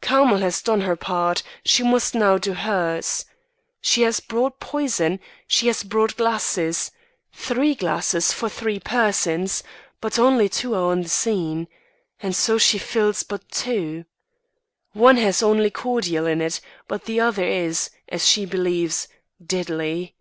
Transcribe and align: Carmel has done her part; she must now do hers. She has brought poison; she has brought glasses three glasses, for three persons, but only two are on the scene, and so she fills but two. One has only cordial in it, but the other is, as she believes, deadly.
Carmel 0.00 0.38
has 0.38 0.62
done 0.62 0.80
her 0.80 0.96
part; 0.96 1.42
she 1.66 1.82
must 1.82 2.14
now 2.14 2.38
do 2.38 2.54
hers. 2.54 3.26
She 3.82 4.00
has 4.04 4.20
brought 4.20 4.58
poison; 4.58 5.20
she 5.46 5.66
has 5.66 5.82
brought 5.82 6.16
glasses 6.16 6.92
three 7.34 7.74
glasses, 7.74 8.32
for 8.32 8.48
three 8.48 8.80
persons, 8.80 9.62
but 10.00 10.18
only 10.18 10.48
two 10.48 10.74
are 10.74 10.90
on 10.92 11.02
the 11.02 11.10
scene, 11.10 11.68
and 12.22 12.34
so 12.34 12.56
she 12.56 12.78
fills 12.78 13.22
but 13.22 13.46
two. 13.50 14.06
One 14.94 15.18
has 15.18 15.42
only 15.42 15.68
cordial 15.70 16.24
in 16.24 16.40
it, 16.40 16.62
but 16.88 17.04
the 17.04 17.20
other 17.20 17.44
is, 17.44 17.90
as 18.08 18.26
she 18.26 18.46
believes, 18.46 19.08
deadly. 19.44 20.14